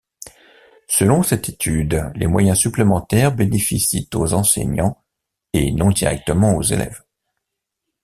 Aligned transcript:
Selon 0.87 1.21
cette 1.21 1.47
étude, 1.47 2.11
les 2.15 2.25
moyens 2.25 2.57
supplémentaires 2.57 3.35
bénéficient 3.35 4.09
aux 4.15 4.33
enseignants 4.33 4.97
et 5.53 5.71
non 5.71 5.91
directement 5.91 6.55
aux 6.55 6.63
élèves. 6.63 7.03